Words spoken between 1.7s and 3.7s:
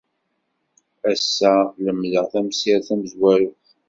lemdeɣ tamsirt tamezwarut.